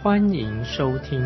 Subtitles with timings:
[0.00, 1.20] 欢迎收听。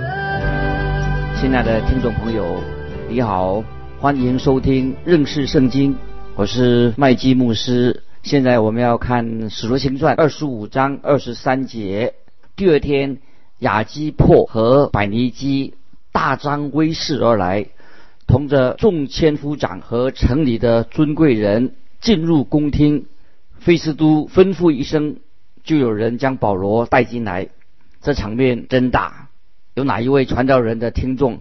[1.39, 2.59] 亲爱的听众朋友，
[3.07, 3.63] 你好，
[4.01, 5.95] 欢迎收听认识圣经，
[6.37, 8.03] 我是麦基牧师。
[8.23, 12.15] 现在我们要看《使徒行传》二十五章二十三节。
[12.57, 13.19] 第二天，
[13.59, 15.75] 亚基破和百尼基
[16.11, 17.67] 大张威势而来，
[18.27, 23.05] 同着众千夫长和城里的尊贵人进入宫厅。
[23.59, 25.17] 菲斯都吩咐一声，
[25.63, 27.49] 就有人将保罗带进来。
[28.03, 29.29] 这场面真大，
[29.75, 31.41] 有哪一位传道人的听众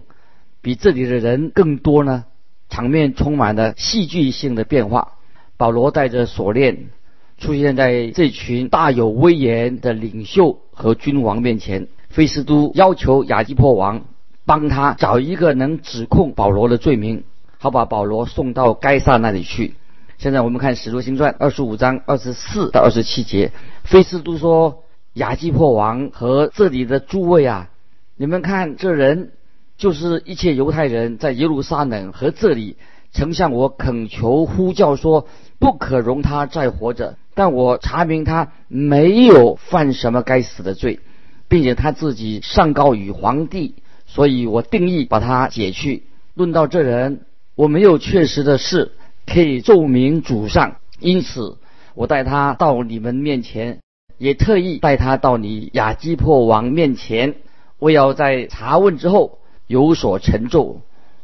[0.60, 2.24] 比这里的人更多呢？
[2.70, 5.14] 场面充满了戏剧性的变化。
[5.56, 6.90] 保罗带着锁链
[7.38, 11.88] 出现在这群大有威严的领袖和君王面前。
[12.08, 14.04] 菲斯都要求亚基破王
[14.44, 17.24] 帮他找一个能指控保罗的罪名，
[17.58, 19.74] 好把保罗送到该撒那里去。
[20.18, 23.50] 现在我们看《使徒行传》二十五章二十四到二十七节。
[23.82, 27.70] 菲斯都说：“亚基破王和这里的诸位啊，
[28.16, 29.32] 你们看这人
[29.76, 32.76] 就是一切犹太人在耶路撒冷和这里
[33.12, 35.26] 曾向我恳求呼叫说。”
[35.62, 40.98] 不可容他再活着，但我查明他没有犯什么该死的罪，
[41.46, 46.02] 并且他自己上告于皇帝，所以我定义把他解去。
[46.34, 47.20] 论到这人，
[47.54, 48.90] 我没有确实的事
[49.24, 51.58] 可以奏明主上，因此
[51.94, 53.78] 我带他到你们面前，
[54.18, 57.36] 也特意带他到你亚基破王面前，
[57.78, 60.80] 我要在查问之后有所成就。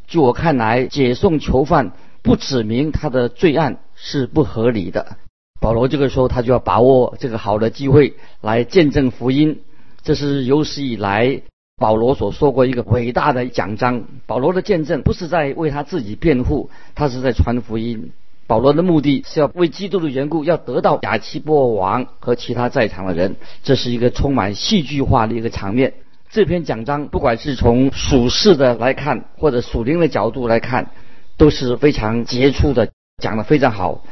[0.06, 3.78] 据我看来，解送囚犯不指明他的罪案。
[4.00, 5.16] 是不合理的。
[5.60, 9.58] 保罗这个时候他就要把握这个好的机会来见证福音，
[10.04, 11.42] 这是有史以来
[11.78, 14.04] 保罗所说过一个伟大的奖章。
[14.26, 18.12] 保罗的见证不是在为他自己辩护，他是在传福音。
[18.48, 23.36] 保罗的目的是要为基督的缘故，要得到亚基波王和其他在场的人。
[23.62, 25.92] 这是一个充满戏剧化的一个场面。
[26.30, 30.90] 这篇奖章不管是从属世的来看，或者属灵的角度来看，
[31.36, 32.88] 都是非常杰出的。
[33.22, 34.02] 讲的非常好，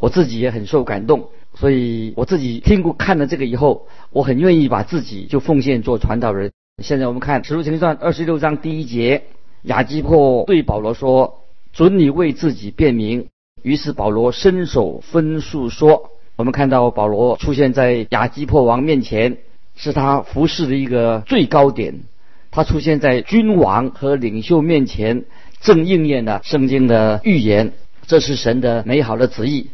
[0.00, 6.50] 我自己也很受感动，所以我自己听过看了这个以后，我很愿意把自己就奉献做传道人。
[6.82, 9.22] 现在我们看《使徒行传》二十六章第一节，
[9.62, 13.28] 亚基破对保罗说：“准你为自己辩明。”
[13.64, 19.38] 于是保罗伸手分述说：“我们看到保罗出现在亚基破王面前，
[19.74, 22.02] 是他服侍的一个最高点。
[22.50, 25.24] 他出现在君王和领袖面前，
[25.62, 27.72] 正应验了圣经的预言。”
[28.06, 29.70] 这是神的美好的旨意，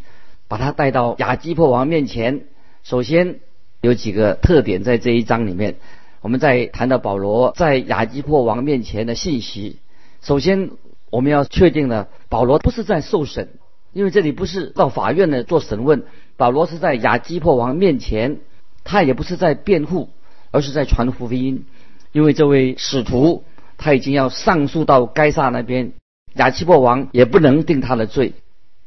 [0.47, 2.43] 把他带到亚基破王面前。
[2.85, 3.41] 首先
[3.81, 5.75] 有几个特点在这一章里面。
[6.21, 9.79] 我们在谈到保罗在亚基破王面前的信息。
[10.23, 10.71] 首先
[11.11, 13.49] 我们要确定呢，保罗不是在受审，
[13.93, 16.05] 因为这里不是到法院呢做审问。
[16.37, 18.39] 保罗是在亚基破王面前，
[18.85, 20.09] 他也不是在辩护，
[20.51, 21.65] 而是在传福音。
[22.13, 23.45] 因为这位使徒
[23.79, 25.93] 他已经要上诉到该撒那边。
[26.35, 28.35] 亚基破王也不能定他的罪，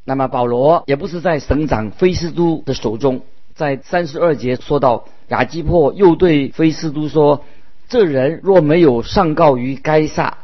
[0.05, 3.21] 那么保罗也不是在省长菲斯都的手中。
[3.53, 7.43] 在三十二节说到，亚基破又对菲斯都说
[7.87, 10.37] ：“这人若没有上告于该撒，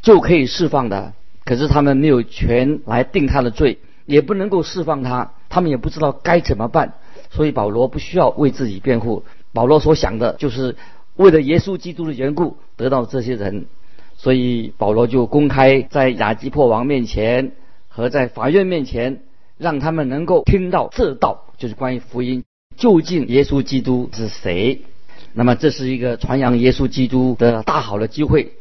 [0.00, 1.12] 就可以释放的。
[1.44, 6.94] 可是他们没有权来定他的罪，也不能够释放他，他们也不知道该怎么办。
[7.30, 9.24] 所以保罗不需要为自己辩护。
[9.52, 10.76] 保罗所想的就是
[11.16, 13.66] 为了耶稣基督的缘故，得到这些人。”
[14.18, 17.52] 所以保罗就公开在亚基破王面前
[17.88, 19.20] 和在法院面前，
[19.58, 22.42] 让他们能够听到这道，就是关于福音
[22.78, 24.80] 究竟耶稣基督是谁。
[25.34, 28.52] 那么这是一个传扬耶稣基督的大好的机会。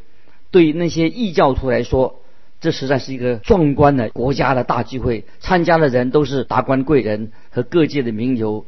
[0.52, 2.20] 对那些异教徒来说，
[2.62, 5.26] 这实在是一个壮观的国家的大聚会。
[5.40, 8.66] 参加的人都是达官贵人和各界的名流。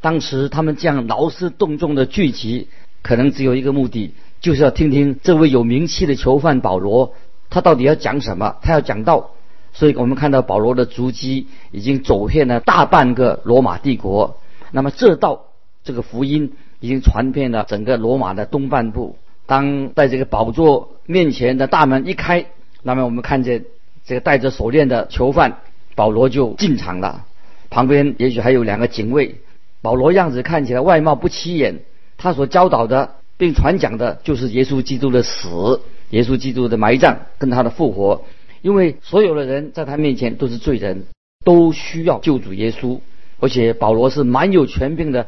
[0.00, 2.68] 当时他们这样劳师动众的聚集，
[3.02, 4.14] 可能只有一个目的。
[4.40, 7.14] 就是要听听这位有名气的囚犯保罗，
[7.50, 8.56] 他到底要讲什么？
[8.62, 9.30] 他要讲道，
[9.72, 14.38] 所以我们看到保罗的足迹已经走遍了大半个罗马帝国。
[14.70, 15.46] 那么这道
[15.82, 19.16] 这个福音已经传遍了整个罗马的东半部。
[19.46, 22.46] 当在这个宝座面前的大门一开，
[22.88, 23.66] 那么我们看见
[24.06, 25.58] 这个戴着手链的囚犯
[25.94, 27.26] 保罗就进场了。
[27.68, 29.34] 旁边也许还有两个警卫。
[29.82, 31.80] 保罗样子看起来外貌不起眼，
[32.16, 33.10] 他所教导的。
[33.36, 38.24] 并传讲的就是耶稣基督的死、耶稣基督的埋葬跟他的复活。
[38.62, 41.04] 因为所有的人在他面前都是罪人，
[41.44, 42.98] 都需要救主耶稣。
[43.38, 45.26] 而且保罗是蛮有权柄的，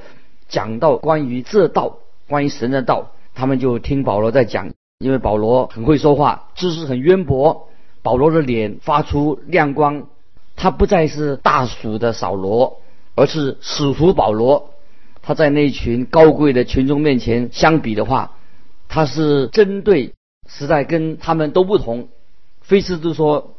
[0.48, 4.72] 讲到关于这道、关于神的道，他们就听保罗在讲。
[5.00, 7.68] 因为保罗很会说话，知识很渊博。
[8.02, 10.06] 保罗的脸发出亮光，
[10.56, 12.82] 他不再是大鼠的扫罗，
[13.14, 14.74] 而是使徒保罗。
[15.22, 18.32] 他在那群高贵的群众面前相比的话，
[18.88, 20.12] 他是针对
[20.46, 22.08] 实在跟他们都不同。
[22.60, 23.54] 菲斯都说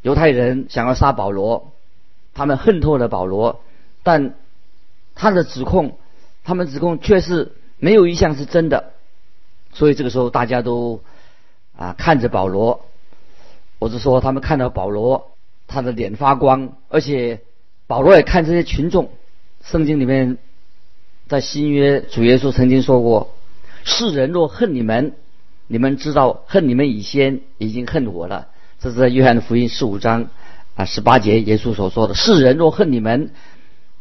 [0.00, 1.72] 犹太人想要杀保罗，
[2.32, 3.60] 他们恨透了保罗，
[4.02, 4.34] 但
[5.14, 5.98] 他的指控，
[6.42, 8.94] 他们指控却是没有一项是真的。
[9.76, 11.02] 所以这个时候大家都
[11.76, 12.86] 啊看着保罗。
[13.78, 15.32] 我是说，他们看到保罗，
[15.66, 17.42] 他的脸发光，而且
[17.86, 19.10] 保罗也看这些群众。
[19.62, 20.38] 圣经里面，
[21.28, 23.34] 在新约主耶稣曾经说过
[23.84, 25.12] ：“世人若恨你们，
[25.66, 28.48] 你们知道恨你们以先已经恨我了。”
[28.80, 30.30] 这是在约翰福音十五章
[30.74, 33.32] 啊十八节耶稣所说的：“世人若恨你们，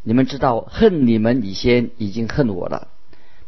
[0.03, 2.87] 你们知道恨你们以先已经恨我了。”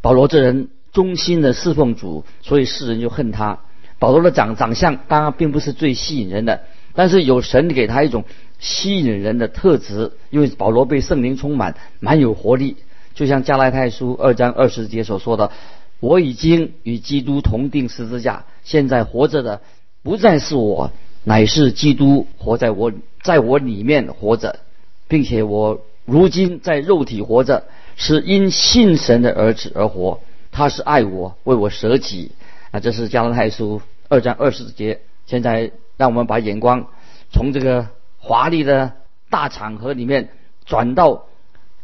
[0.02, 3.60] 保罗这人忠心的侍奉主，所以世人就恨他。
[4.00, 6.62] 保罗的长长相当然并不是最吸引人的，
[6.94, 8.24] 但是有神给他一种
[8.60, 12.78] 吸引人的特质，因为保罗被圣灵充满，蛮有活力。
[13.16, 15.52] 就像加拉太书二章二十节所说的
[16.00, 19.62] ：“我已经与基督同定十字架，现在活着的
[20.04, 20.92] 不再是我，
[21.24, 22.92] 乃是基督活在我，
[23.24, 24.60] 在我里面活着，
[25.08, 27.64] 并且我如今在肉体活着，
[27.96, 30.20] 是因信神的儿子而活。
[30.58, 32.32] 他是爱我，为我舍己。”
[32.72, 35.02] 啊，这是加拉太书二章二十节。
[35.28, 36.88] 现在让我们把眼光
[37.32, 38.94] 从这个华丽的
[39.30, 40.30] 大场合里面
[40.66, 41.26] 转到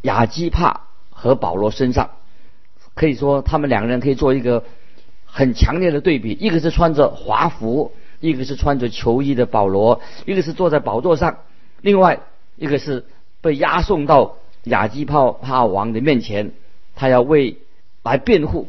[0.02, 2.10] 亚基帕和保罗身上。
[2.96, 4.64] 可以说，他们两个人可以做一个
[5.26, 7.92] 很强烈的对比：一个是穿着华服，
[8.22, 11.38] 一个是穿着球衣的保罗；一个是坐在宝座上，
[11.82, 12.22] 另外
[12.56, 13.06] 一个是
[13.40, 16.52] 被押送到亚基帕帕王的面前，
[16.96, 17.60] 他要为
[18.04, 18.68] 来辩护。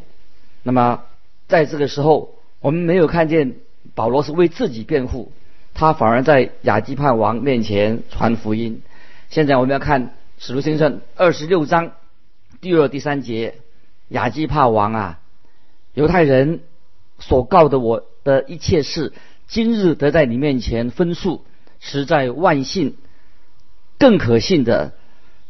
[0.63, 1.03] 那么。
[1.47, 3.57] 在这个时候，我们没有看见
[3.93, 5.31] 保罗是为自己辩护，
[5.75, 8.81] 他反而在亚基帕王面前传福音。
[9.29, 11.91] 现在我们要看使徒行传二十六章
[12.61, 13.57] 第二、第三节，
[14.07, 15.19] 亚基帕王啊，
[15.93, 16.61] 犹太人
[17.19, 19.13] 所告的我的一切事，
[19.47, 21.45] 今日得在你面前分述，
[21.79, 22.95] 实在万幸。
[23.99, 24.93] 更可信的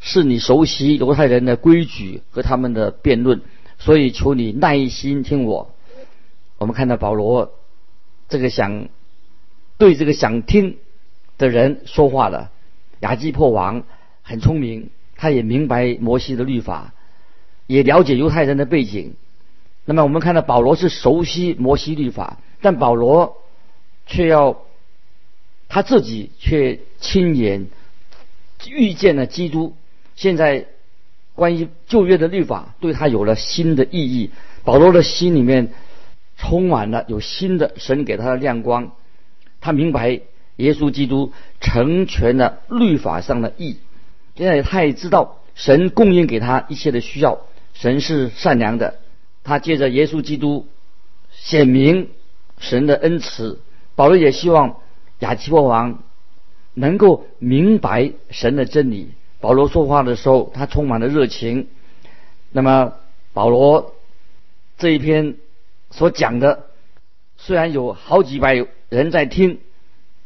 [0.02, 3.40] 是，你熟悉犹太人的规矩和他们的辩论，
[3.78, 5.74] 所以求你耐心听我。
[6.58, 7.54] 我们看到保罗
[8.30, 8.88] 这个想
[9.78, 10.78] 对这个想听
[11.38, 12.52] 的人说话了。
[13.02, 13.84] 亚基破王
[14.24, 16.94] 很聪明，他也明白摩西的律法，
[17.68, 19.16] 也了解犹太人的背景。
[19.84, 23.38] 那么我们看到保罗是熟悉摩西律法，但保罗
[24.08, 24.62] 却要
[25.68, 27.68] 他自己却亲眼
[28.68, 29.76] 遇见了基督。
[30.16, 30.68] 现在
[31.36, 34.32] 关于旧约的律法对他有了新的意义。
[34.64, 35.72] 保罗的心里面。
[36.38, 38.92] 充满了有新的神给他的亮光，
[39.62, 40.20] 他明白
[40.58, 43.78] 耶稣基督成全了律法上的义，
[44.36, 47.40] 现在他也知道神供应给他一切的需要，
[47.74, 48.96] 神是善良的。
[49.46, 50.68] 他借着耶稣基督
[51.32, 52.10] 显明
[52.60, 53.62] 神的恩慈。
[53.96, 54.82] 保罗也希望
[55.20, 56.04] 亚基波王
[56.74, 59.12] 能够明白神的真理。
[59.46, 61.68] 保罗说话的时候，他充满了热情。
[62.52, 62.94] 那么
[63.32, 63.94] 保罗
[64.80, 65.36] 这一篇。
[65.92, 66.66] 所讲的
[67.38, 69.60] 虽然有好几百人在听，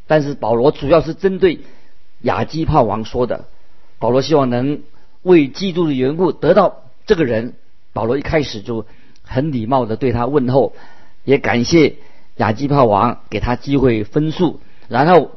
[0.07, 1.59] 但是保罗主要是针对
[2.21, 3.45] 亚基帕王说的。
[3.99, 4.83] 保罗希望能
[5.21, 7.55] 为基督的缘故得到这个人。
[7.91, 8.85] 保罗一开始就
[9.23, 10.73] 很礼貌的对他问候，
[11.25, 11.97] 也感谢
[12.37, 14.61] 亚基帕王给他机会分数。
[14.87, 15.31] 然后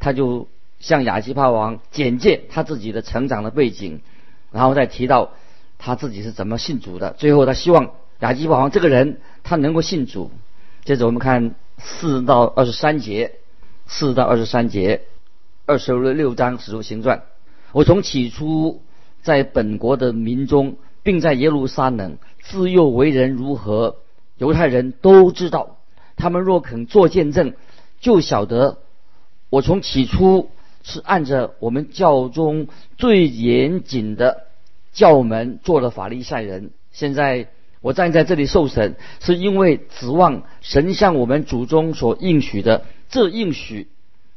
[0.00, 0.48] 他就
[0.82, 4.02] 向亚基帕王简介他自己的成长的背景，
[4.50, 5.30] 然后再提到
[5.78, 7.14] 他自己是怎么信主的。
[7.16, 7.92] 最后他希望。
[8.20, 10.30] 亚基帕王这个人，他能够信主。
[10.84, 13.32] 接着我们看四到二十三节，
[13.88, 15.02] 四到二十三节，
[15.66, 17.24] 二十六章使徒行传。
[17.72, 18.80] 我从起初
[19.22, 23.96] 在本国的民中，并在耶路撒冷自幼为人如何，
[24.38, 25.78] 犹太人都知道。
[26.16, 27.54] 他们若肯做见证，
[28.00, 28.78] 就晓得
[29.50, 30.48] 我从起初
[30.82, 34.46] 是按着我们教中最严谨的
[34.92, 36.70] 教门做了法利赛人。
[36.92, 37.48] 现在。
[37.82, 43.88] 我站在这里受审，是因为指望神向我们祖宗所应许的这应许，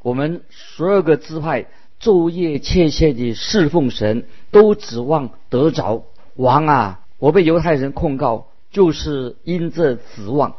[0.02, 1.68] 我们十二个支派
[2.02, 7.02] 昼夜切切地侍奉神，都指望得着王啊！
[7.20, 10.56] 我被犹太人控告，就是因这指望。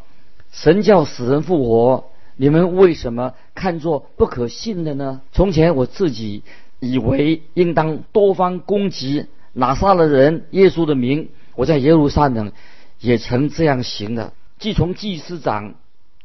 [0.53, 2.05] 神叫死人复活，
[2.37, 5.23] 你们为什么看作不可信的呢？
[5.33, 6.43] 从前我自己
[6.81, 12.53] 以为应当多方攻击拿撒勒人耶稣的名，我在耶路撒冷
[13.01, 14.33] 也曾这样行的。
[14.59, 15.75] 既从祭司长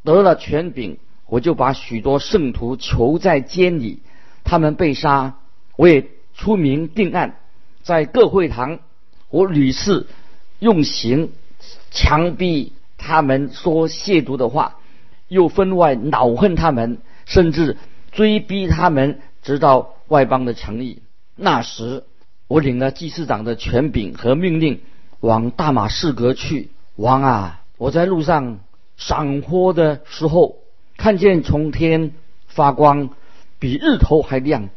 [0.04, 4.00] 得了权柄，我就把许多圣徒囚在监里，
[4.44, 5.38] 他们被杀，
[5.76, 7.36] 我也出名定案，
[7.82, 8.80] 在各会堂，
[9.30, 10.06] 我屡次
[10.58, 11.30] 用刑
[11.90, 12.72] 强逼。
[13.04, 14.76] 他们说亵渎的话，
[15.32, 17.78] 又分外恼恨他们，甚至
[18.10, 21.00] 追逼他们，直到外邦的城邑。
[21.34, 22.04] 那时，
[22.48, 24.80] 我领了祭司长的权柄和命令，
[25.20, 26.68] 往大马士革去。
[26.96, 28.60] 王啊，我在路上
[28.98, 30.56] 赏花的时候，
[30.98, 32.12] 看见从天
[32.48, 33.08] 发光，
[33.58, 34.68] 比日头还亮，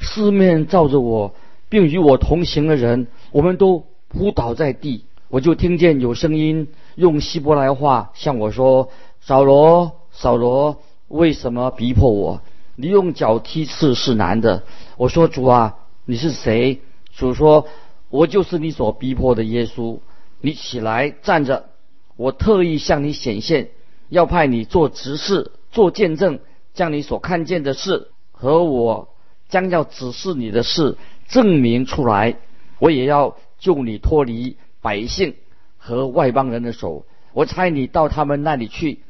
[0.00, 1.36] 四面照着我，
[1.68, 5.04] 并与我同行的人，我们都扑倒在地。
[5.28, 6.66] 我就听见有声音。
[6.96, 8.90] 用希伯来话向我说
[9.22, 12.42] ：“扫罗，扫罗，为什么逼迫我？
[12.76, 14.64] 你用脚踢刺是难的。”
[14.98, 16.82] 我说：“主啊，你是谁？”
[17.16, 17.66] 主说
[18.10, 19.98] ：“我就是你所逼迫的耶稣。
[20.42, 21.70] 你起来站着，
[22.16, 23.70] 我特意向你显现，
[24.10, 26.40] 要派你做执事、做见证，
[26.74, 29.08] 将你所看见的事和我
[29.48, 30.98] 将要指示你的事
[31.28, 32.36] 证明出来。
[32.78, 35.34] 我也要救你脱离百姓。”
[35.82, 39.00] 和外邦人的手，我差你到他们那里去，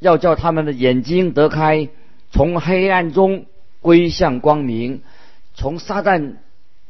[0.00, 1.88] 要叫他们的眼睛得开，
[2.32, 3.46] 从黑暗中
[3.80, 5.02] 归向光明，
[5.54, 6.34] 从撒旦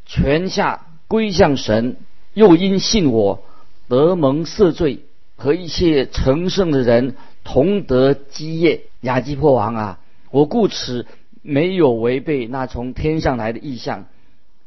[0.07, 1.97] 权下归向神，
[2.33, 3.43] 又因信我
[3.89, 5.01] 得蒙赦罪，
[5.37, 7.15] 和一切成圣的人
[7.45, 8.81] 同得基业。
[9.03, 9.99] 亚基破王啊，
[10.31, 11.07] 我故此
[11.43, 14.07] 没有违背那从天上来的意象。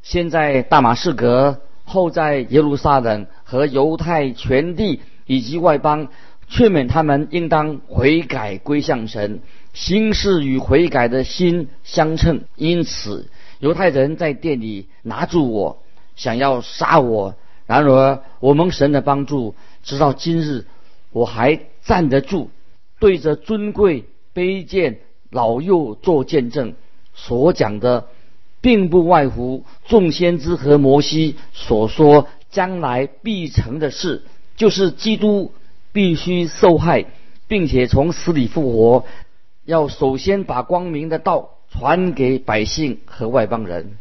[0.03, 1.61] 现在大马士革。
[1.85, 6.07] 后在耶路撒冷和犹太全地以及外邦，
[6.53, 9.39] 劝勉他们应当悔改归向神，
[9.73, 12.41] 心事与悔改的心相称。
[12.55, 15.81] 因此，犹太人在店里拿住我，
[16.15, 17.33] 想要杀我。
[17.65, 20.65] 然而，我蒙神的帮助，直到今日，
[21.11, 22.49] 我还站得住，
[22.99, 24.05] 对着尊贵
[24.35, 24.99] 卑贱
[25.31, 26.75] 老幼做见证，
[27.15, 28.05] 所讲的。
[28.61, 34.23] 并不外乎众先知和摩西所说将来必成的事，
[34.55, 35.51] 就是基督
[35.93, 37.05] 必须受害，
[37.47, 39.05] 并且从死里复活，
[39.63, 43.97] 要首先把光明的道传给百姓和外邦人。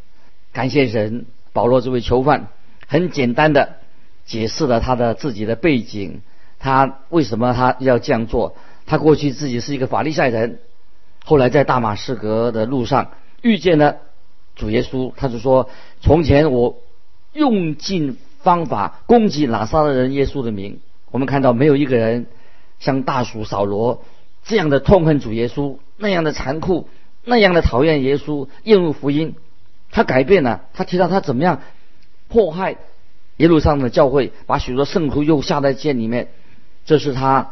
[0.52, 2.49] 感谢神，保罗这位囚犯
[2.88, 3.76] 很简单的
[4.25, 6.22] 解释了他的自己的背景，
[6.58, 8.56] 他为什么他要这样做？
[8.87, 10.58] 他过去自己是一个法利赛人，
[11.25, 13.99] 后来在大马士革的路上遇见了。
[14.54, 15.70] 主耶稣，他就说
[16.02, 16.76] ：“从前我
[17.32, 20.80] 用尽方法攻击拿撒勒人耶稣的名。
[21.12, 22.26] 我们看到没有一个人
[22.81, 24.02] 像大鼠扫罗
[24.42, 26.88] 这样的痛恨主耶稣，那样的残酷，
[27.25, 29.37] 那样的讨厌耶稣，厌恶福音。
[29.92, 31.61] 他改变了，他提到他怎么样
[32.28, 32.78] 迫害
[33.37, 36.31] 耶路撒冷的教会，把许多圣徒又下在监里面。
[36.85, 37.50] 这是他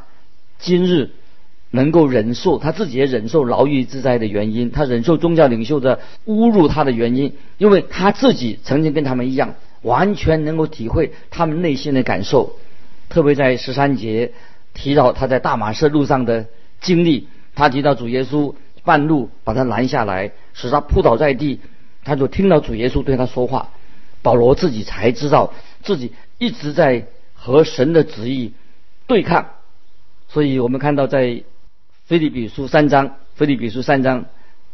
[0.59, 1.11] 今日。”
[1.73, 12.57] 能够忍受他自己也忍受牢狱之灾的原因，他忍受宗教领袖的侮辱他的原因，因为他自己曾经跟他们一样，完全能够体会他们内心的感受。
[13.11, 14.33] 特别在十三节
[14.73, 16.47] 提到他在大马士路上的
[16.81, 21.61] 经历，他提到主耶稣半路把他拦下来，使他扑倒在地，
[22.05, 23.69] 他就听到主耶稣对他说话。
[24.23, 25.53] 保罗自己才知道
[25.83, 28.55] 自己一直在和神的旨意
[29.07, 29.51] 对抗，
[30.29, 31.43] 所以我们看到在。
[32.07, 34.25] 菲利比书三章，菲利比书三章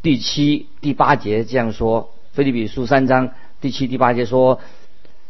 [0.00, 4.58] 第七、第八节这样说：菲利比书三章第七、第八节说，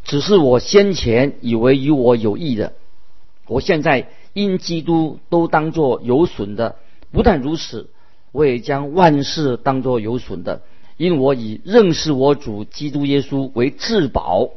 [0.05, 2.75] 只是我先前以为与我有益的，
[3.47, 6.77] 我现在因基督都当作有损的；
[7.13, 7.89] 不但如此，
[8.33, 10.63] 我也将万事当作有损的，
[10.97, 14.51] 因我以认识我主基督耶稣为至宝。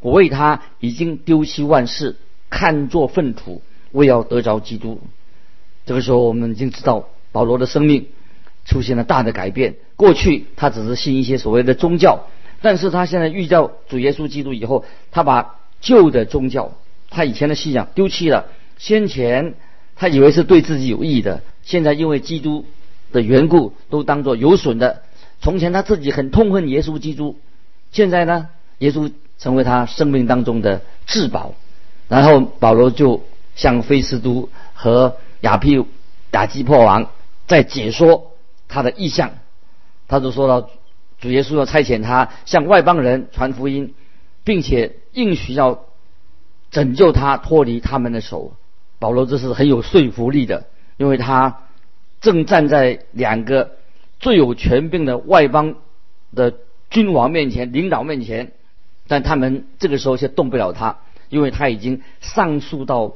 [0.00, 2.16] 我为他已经丢弃万事，
[2.50, 5.00] 看作粪土，为要得着基督。
[5.86, 8.08] 这个时候，我们已经知道保罗的生命
[8.66, 9.76] 出现了大的改变。
[9.96, 12.26] 过去他只是信一些所谓的宗教，
[12.60, 16.72] 但是他现在遇到主耶稣基督以后，他把旧的宗教，
[17.14, 18.46] 他以前的信仰丢弃了。
[18.76, 19.54] 先前
[19.96, 22.66] 他以为是对自己有益的，现在因为基督
[23.12, 25.02] 的缘故，都当作有损的。
[25.40, 27.38] 从前他自己很痛恨耶稣基督，
[27.92, 31.54] 现在呢，耶稣成为他生命当中的至宝。
[32.08, 33.22] 然后保罗就
[33.54, 35.86] 向菲斯都和亚庇
[36.32, 37.10] 亚基破王
[37.46, 38.32] 在解说
[38.68, 39.30] 他的意向，
[40.08, 40.68] 他就说到
[41.20, 43.94] 主耶稣要差遣他向外邦人传福音，
[44.42, 45.84] 并且应许要
[46.74, 48.56] 拯救他脱离他们的手。
[48.98, 50.66] 保罗这是很有说服力的，
[50.96, 51.60] 因为他
[52.20, 53.76] 正站在两个
[54.18, 55.76] 最有权柄的外邦
[56.34, 56.54] 的
[56.90, 58.50] 君王面前、领导面前，
[59.06, 63.14] 但他们这个时候却动不了他，因为他已经上诉到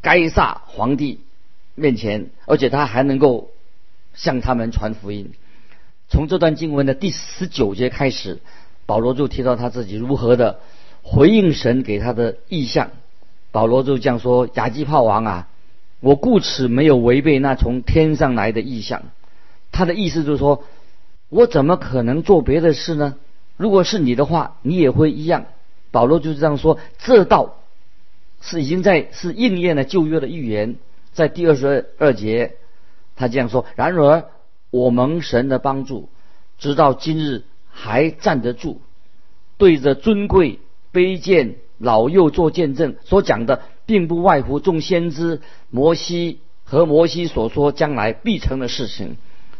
[0.00, 1.20] 该撒皇帝
[1.74, 3.50] 面前，而且他还能够
[4.14, 5.32] 向他们传福音。
[6.08, 8.38] 从这段经文的第十九节开始，
[8.86, 10.60] 保罗就提到他自己如何的
[11.10, 12.90] 回应神给他的意象。
[13.50, 15.48] 保罗就这样说：“亚基炮王啊，
[16.00, 19.02] 我故此没有违背那从天上来的意象。”
[19.72, 20.64] 他的意思就是说，
[21.30, 23.14] 我怎么可能做别的事呢？
[23.56, 25.46] 如果是你的话，你也会一样。
[25.90, 26.78] 保罗就是这样说。
[26.98, 27.56] 这道
[28.40, 30.76] 是已经在是应验了旧约的预言，
[31.12, 32.56] 在第二十二节，
[33.16, 34.24] 他这样说：“然而。”
[34.70, 36.10] 我蒙神的帮助，
[36.58, 38.82] 直到今日还站得住，
[39.56, 40.58] 对着尊贵
[40.92, 42.96] 卑贱老幼做见证。
[43.04, 45.40] 所讲的，并不外乎众先知
[45.70, 49.16] 摩西和摩西所说将来必成的事情。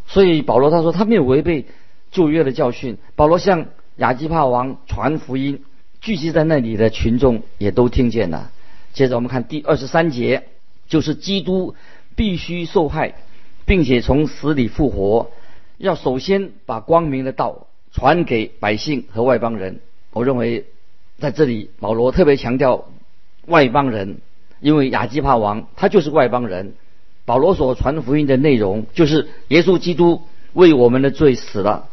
[0.06, 1.66] 所以保罗他说他没有违背
[2.10, 2.98] 旧约的教训。
[3.16, 3.66] 保罗向
[3.96, 5.62] 亚基帕王传福音，
[6.00, 8.50] 聚集在那里的群众也都听见了。
[8.92, 10.44] 接着我们看第二十三节，
[10.88, 11.74] 就是基督
[12.16, 13.14] 必须受害。
[13.66, 15.30] 并且从死里复活，
[15.76, 19.80] 要首先把光明的道传给百姓和外邦人。
[20.14, 20.64] 我认为，
[21.18, 22.86] 在这里保罗特别强调
[23.46, 24.18] 外邦人，
[24.60, 26.74] 因为亚基帕王他就是外邦人。
[27.24, 30.22] 保罗所传福音的内容就是耶稣基督
[30.54, 31.88] 为我们的罪死了，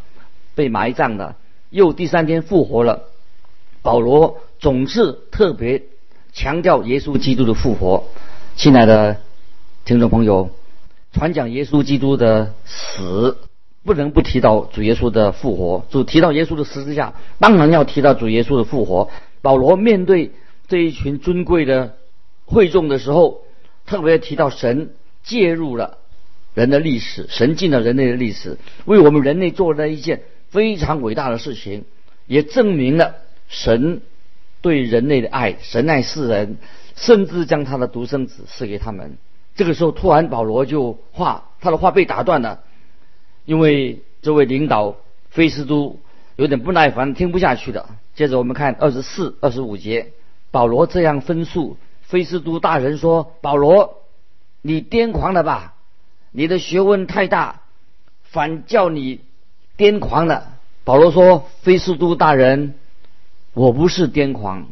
[0.55, 1.35] 被埋葬了，
[1.69, 3.09] 又第三天复活了。
[3.81, 5.83] 保罗总是特别
[6.31, 8.05] 强调耶稣基督的复活。
[8.55, 9.17] 亲爱的
[9.83, 10.49] 听众朋友。
[11.13, 13.37] 传讲耶稣基督的死，
[13.85, 15.85] 不能不提到主耶稣的复活。
[15.89, 19.09] 主提到耶稣的十字架，当然要提到主耶稣的复活。
[19.41, 20.31] 保罗面对
[20.67, 21.95] 这一群尊贵的
[22.45, 23.41] 会众的时候，
[23.85, 24.89] 特别提到神
[25.23, 25.99] 介入了
[26.55, 31.83] 人的历史，神进了人类的历史，为我们人类做了一件非常伟大的事情，
[32.25, 33.15] 也证明了
[33.47, 34.01] 神
[34.61, 36.57] 对人类的爱，神爱世人，
[36.95, 39.17] 甚至将他的独生子赐给他们。
[39.55, 42.61] 这个时候，突然保罗就话，他的话被打断了，
[43.45, 44.95] 因为这位领导
[45.29, 45.99] 菲斯都
[46.35, 47.97] 有点不耐烦，听不下去了。
[48.15, 50.11] 接着我们看二十四、二十五节，
[50.51, 54.01] 保罗这样分述：菲斯都大人说：“保罗，
[54.61, 55.73] 你癫狂了吧？
[56.31, 57.61] 你的学问太大，
[58.23, 59.21] 反叫你
[59.77, 60.53] 癫狂了。”
[60.83, 62.75] 保罗说：“菲斯都大人，
[63.53, 64.67] 我不是癫狂，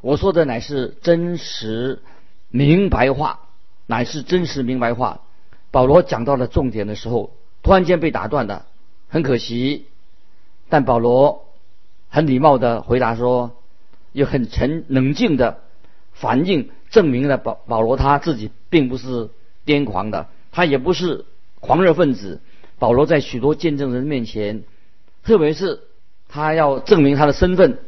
[0.00, 2.00] 我说的乃是真实
[2.50, 3.40] 明白话。”
[3.88, 5.20] 乃是真实明白话。
[5.70, 7.35] 保罗讲到了重点的时候，
[7.66, 8.64] 突然间被打断的，
[9.08, 9.86] 很可惜。
[10.68, 11.46] 但保罗
[12.08, 13.56] 很礼貌的回答说，
[14.12, 15.58] 也很沉冷静的
[16.12, 19.30] 反应，证明了保保罗他自己并不是
[19.66, 21.24] 癫狂的，他也不是
[21.58, 22.40] 狂热分子。
[22.78, 24.62] 保罗在许多见证人面前，
[25.24, 25.80] 特别是
[26.28, 27.78] 他要证明他的身份，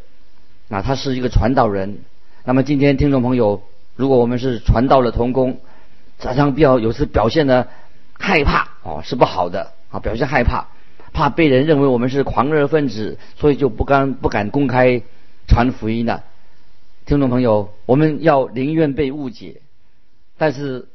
[0.71, 2.01] 啊，他是一个传道人。
[2.43, 3.62] 那么今天听众朋友，
[3.95, 5.61] 如果我们是传道的同工，
[6.19, 7.69] 常常比较有时表现的
[8.19, 10.68] 害怕哦，是不好的啊，表现害怕，
[11.12, 15.03] 怕被人认为我们是狂热分子，所以就不敢不敢公开
[15.46, 16.22] 传福音的。
[17.05, 19.61] 听众朋友，我们要宁愿被误解，
[20.38, 20.88] 但是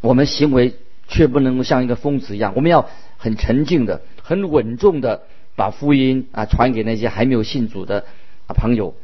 [0.00, 0.74] 我们行为
[1.06, 5.22] 却不能够像一个疯子一样，我们要很沉静的、很稳重的
[5.54, 8.04] 把福音啊传给那些还没有信主的
[8.48, 8.96] 啊朋友。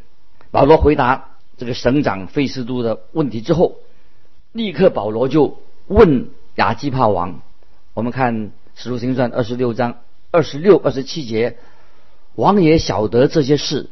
[0.50, 3.76] 保罗回答这个省长费斯都的问题之后。
[4.52, 7.40] 立刻，保罗就问亚基帕王
[7.94, 8.34] ：“我们看
[8.74, 9.98] 《史书行传》二十六章
[10.32, 11.56] 二十六、二十七节，
[12.34, 13.88] 王也晓得这些事，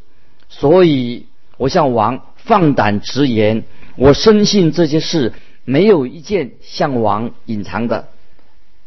[0.48, 3.62] 所以我向王放胆直言，
[3.96, 5.32] 我深信这些事
[5.64, 8.08] 没有一件向王隐藏的，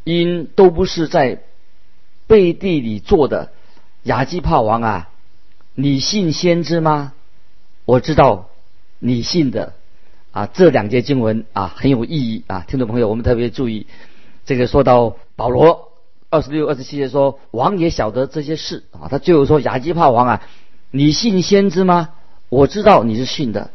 [0.04, 1.44] 因都不是在
[2.28, 3.54] 背地里做的。
[4.04, 5.10] 亚基帕王啊，
[5.76, 7.14] 你信先知吗？
[7.86, 8.50] 我知道
[9.00, 9.72] 你信的。”
[10.36, 13.88] 啊，这两节经文啊很有意义啊，听众朋友，我们特别注意，
[14.46, 15.92] 这个说到保罗
[16.30, 20.42] 二十六、二十七节说王也晓得这些事啊，他最后说亚基帕王啊，
[20.92, 22.10] 你信先知吗？
[22.50, 23.72] 我知道你是信的，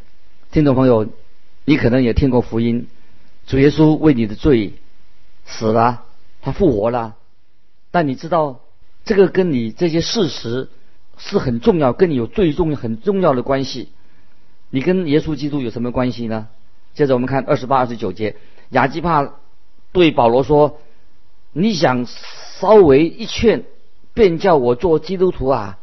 [0.53, 1.09] 听众朋友，
[1.65, 2.87] 你可能也听过福音，
[3.47, 4.75] 主耶稣为你的罪
[5.45, 6.05] 死了，
[6.41, 7.17] 他复活了，
[7.91, 8.61] 但你知道
[9.05, 10.69] 这个跟你这些事实
[11.19, 13.89] 是很重要，跟你有最重很重要的关系。
[14.71, 16.47] 你跟耶稣基督有什么关系呢？
[16.95, 18.37] 接着我们看二十八、二十九节，
[18.71, 19.35] 亚基帕
[19.93, 20.81] 对保罗说
[21.53, 23.65] ：“你想稍微一劝，
[24.15, 25.79] 便叫我做基督徒啊？”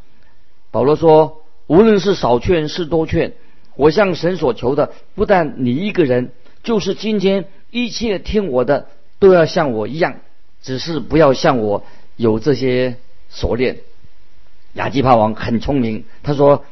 [0.72, 3.34] 保罗说：“无论是少劝是多劝，
[3.76, 6.32] 我向神所求的，不但你一个人，
[6.64, 8.88] 就是今天一切听我的
[9.20, 10.20] 都要像我一样，
[10.62, 11.84] 只是不要像我
[12.16, 12.98] 有这些
[13.30, 13.78] 锁链。
[14.74, 16.64] 亚基帕王很聪明，他说：“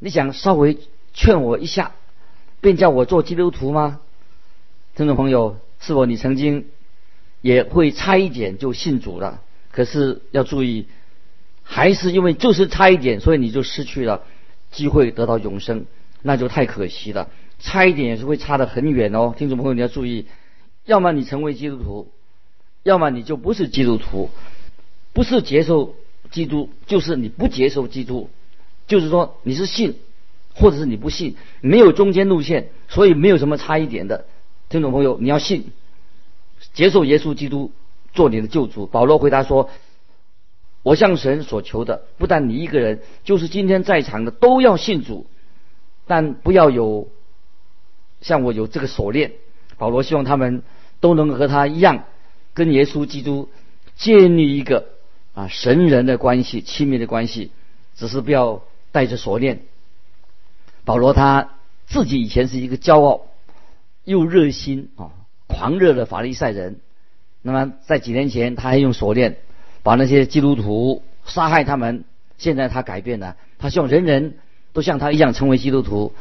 [0.00, 0.78] 你想稍微
[1.12, 1.92] 劝我一下，
[2.60, 4.00] 便叫我做基督徒吗？”
[4.96, 6.66] 听众朋友，是否你曾经
[7.44, 9.42] 也会差一点就信主了？
[9.70, 10.86] 可是要注意，
[11.62, 14.22] 还是因为就是差一点，所以你就失去了
[14.72, 15.84] 机会得到永生，
[16.22, 17.28] 那就太可惜了。
[17.60, 20.24] 差一点也是会差得很远哦，听众朋友你要注意，
[20.86, 22.08] 要么你成为基督徒，
[22.82, 24.30] 要么你就不是基督徒，
[25.12, 25.94] 不是接受。
[26.30, 28.28] 基督就是你不接受基督，
[28.88, 29.94] 就是说你是信，
[30.54, 34.24] 或者是你不信，没有中间路线，所以没有什么差一点的。
[34.68, 35.66] 听众朋友，你要信，
[36.74, 37.72] 接受耶稣基督
[38.12, 38.86] 做你的救主。
[38.86, 39.70] 保罗回答说
[40.84, 45.26] ：“我向神所求的，不但你一个人，就是今天在场的都要信主，
[46.06, 47.08] 但不要有
[48.20, 49.32] 像我有这个锁链。”
[49.78, 50.62] 保罗希望他们
[51.00, 52.04] 都能和他一样，
[52.52, 53.48] 跟耶稣基督
[53.96, 54.92] 建立一个。
[55.34, 57.50] 啊，神人的关系，亲密的关系，
[57.96, 59.62] 只是不要带着锁链。
[60.84, 61.50] 保罗他
[61.86, 63.22] 自己以前是一个骄傲
[64.04, 65.10] 又热心啊、
[65.64, 66.80] 狂热的法利赛人。
[67.40, 69.38] 那么在几年前，他还用锁链
[69.82, 72.04] 把那些基督徒杀害他们。
[72.36, 74.34] 现在他改变了，他希望人人
[74.74, 76.12] 都像他一样成为基督徒，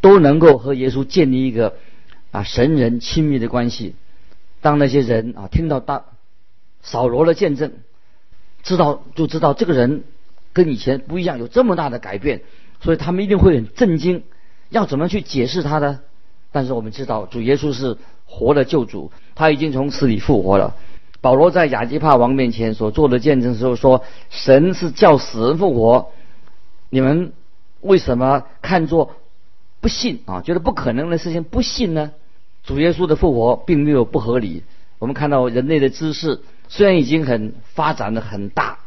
[0.00, 1.74] 都能够和耶稣建立一个
[2.30, 3.96] 啊神人亲密的关系。
[4.60, 6.04] 当那些人啊听到大
[6.82, 7.72] 扫罗的见证。
[8.62, 10.04] 知道就知道这个人
[10.52, 12.42] 跟以前不一样，有这么大的改变，
[12.80, 14.22] 所以他们一定会很震惊。
[14.68, 16.00] 要怎么去解释他呢？
[16.52, 17.96] 但是我们知道，主耶稣是
[18.28, 20.76] 活的救主，他已经从死里复活了。
[21.20, 26.12] 保罗在亚基帕王面前所做的见证时候说：“神是叫死人复活，
[26.90, 27.32] 你们
[27.80, 29.16] 为什么看作
[29.80, 30.42] 不信啊？
[30.42, 32.12] 觉得不可能的事情不信呢？
[32.62, 34.62] 主耶稣的复活并没有不合理。
[35.00, 38.80] 我们看到人类的知识。”虽然已经很发展的很大，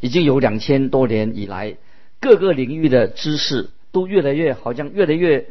[0.00, 1.76] 已经有两千多年以来，
[2.20, 5.46] 各个领域的知识都越来越好像越来越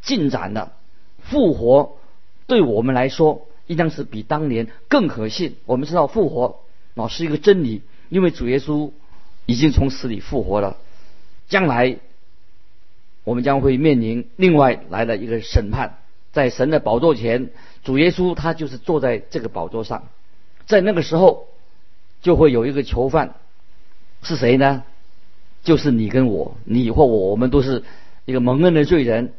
[0.00, 0.72] 进展了。
[1.18, 1.98] 复活
[2.46, 5.56] 对我们来说，应当是比当年更可信。
[5.66, 6.60] 我们知道复活
[6.94, 8.90] 啊是一个真理，因为主耶稣
[9.46, 10.76] 已经从死里复活了。
[11.48, 11.98] 将来
[13.24, 15.98] 我们将会面临另外来的一个审判，
[16.32, 17.50] 在神的宝座前，
[17.84, 20.08] 主耶稣他就是坐在这个宝座上。
[20.66, 21.48] 在那个时候，
[22.22, 23.34] 就会有一个囚犯，
[24.22, 24.84] 是谁呢？
[25.62, 27.82] 就是你跟我，你或我，我们都是
[28.24, 29.34] 一个蒙恩的罪人。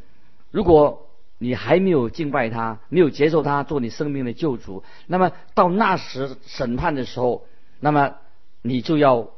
[0.51, 1.07] 如果
[1.43, 7.47] 你还没有敬拜他，没有接受他做你生命的救主，那么到那时审判的时候，
[7.80, 8.13] 那么
[8.62, 9.32] 你就要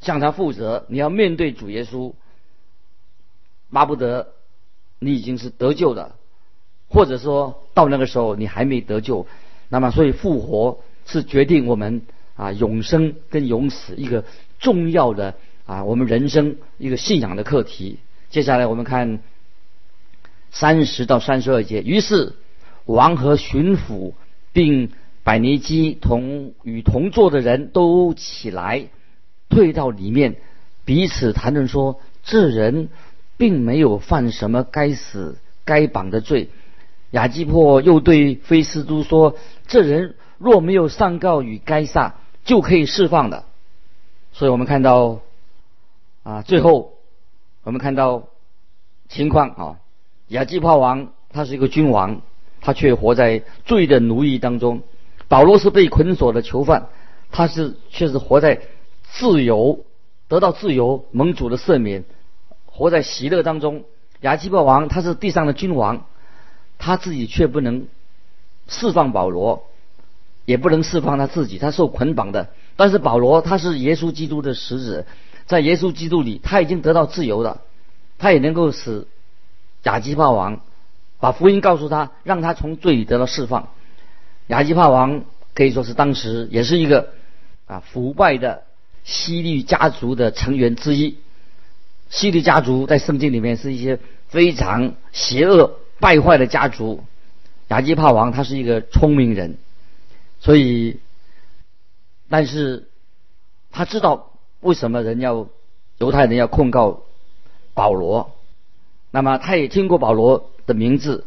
[0.00, 2.12] 向他负责，你要面对主耶稣。
[3.72, 4.28] 巴不得
[5.00, 6.14] 你已经是得救的，
[6.88, 9.26] 或者说到那个时候你还没得救。
[9.68, 12.02] 那么，所以复活是决定我们
[12.36, 14.24] 啊永生跟永死一个
[14.60, 15.34] 重要的
[15.66, 17.98] 啊我们人生一个信仰的课题。
[18.30, 19.18] 接下来我们看
[20.52, 21.82] 三十到三十二节。
[21.82, 22.34] 于是
[22.84, 24.12] 王和巡抚
[24.52, 24.92] 并
[25.24, 28.88] 百尼基同与同坐的人都起来，
[29.48, 30.36] 退到里面，
[30.84, 32.88] 彼此谈论说：这人
[33.36, 36.50] 并没有犯什么该死该绑的罪。
[37.12, 39.36] 亚基破又对菲斯都说
[39.68, 43.44] ：“这人若没有上告与该撒，就可以释放的。”
[44.32, 45.20] 所以我们看到，
[46.22, 46.94] 啊，最后
[47.64, 48.28] 我们看到
[49.08, 49.80] 情况啊，
[50.32, 52.22] 亚基帕王他是一个君王，
[52.60, 54.80] 他却活在罪的奴役当中；
[55.28, 56.88] 保罗是被捆锁的囚犯，
[57.30, 58.60] 他是却是活在
[59.04, 59.84] 自由，
[60.28, 62.04] 得到自由，盟主的赦免，
[62.66, 63.84] 活在喜乐当中。
[64.22, 66.04] 亚基帕王他是地上的君王。
[66.84, 67.86] 他自己却不能
[68.66, 69.68] 释放保罗，
[70.46, 72.48] 也不能释放他自己，他受捆绑的。
[72.74, 75.06] 但是保罗他是耶稣基督的使者，
[75.46, 77.60] 在耶稣基督里他已经得到自由了，
[78.18, 79.06] 他也能够使
[79.84, 80.60] 亚基帕王
[81.18, 83.68] 把福音告诉他，让他从罪里得到释放。
[84.48, 87.10] 亚基帕王可以说是当时也是一个
[87.66, 88.64] 啊腐败的
[89.04, 91.18] 西律家族的成员之一。
[92.10, 95.78] 西律家族在圣经里面是一些非常邪恶。
[96.00, 97.04] 败坏的家族，
[97.68, 99.56] 亚基帕王他是一个聪明人，
[100.40, 100.98] 所以，
[102.28, 102.88] 但是
[103.70, 105.46] 他知道为什么人要
[105.98, 107.04] 犹太人要控告
[107.72, 108.34] 保罗，
[109.12, 111.26] 那么他也听过保罗的名字，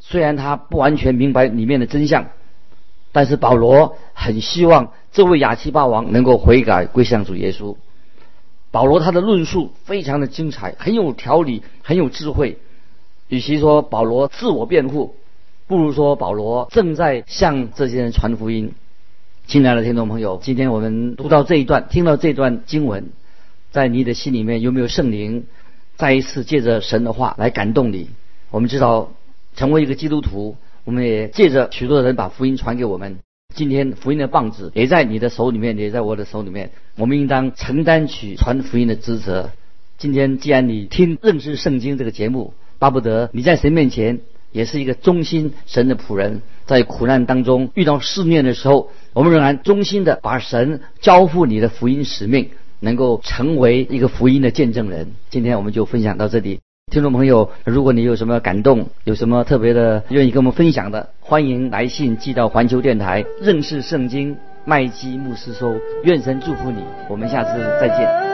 [0.00, 2.28] 虽然他不完全明白里面的真相，
[3.12, 7.76] 但是保罗很希望这位亚基帕王能够悔改归向主耶稣。
[8.70, 12.58] 保罗他的论述非常的精彩，很有条理，很有智慧。
[13.28, 15.16] 与其说保罗自我辩护，
[15.66, 18.72] 不如说保罗正在向这些人传福音。
[19.46, 23.10] 亲爱的听众朋友，今天我们读到这一段，听到这段经文，
[23.70, 25.46] 在你的心里面有没有圣灵
[25.96, 28.08] 再一次借着神的话来感动你？
[28.50, 29.12] 我们知道，
[29.56, 33.18] 成为一个基督徒，我们也借着许多人把福音传给我们。
[33.54, 36.72] 今天福音的棒子也在你的手里面，也在我的手里面。
[36.96, 39.50] 我们应当承担起传福音的职责。
[39.96, 52.50] 今天既然你听认识圣经这个节目，巴不得你在神面前也是一个忠心神的仆人，在苦难当中遇到试炼的时候，我们仍然忠心的把神交付你的福音使命，
[52.84, 55.12] 能够成为一个福音的见证人。
[55.30, 56.60] 今天我们就分享到这里。
[56.92, 65.74] 听众朋友，如果你有什么感动，有什么特别的愿意跟我们分享的，欢迎来信寄到环球电台认识圣经麦基牧师收。
[66.04, 68.33] 愿神祝福你，我们下次再见。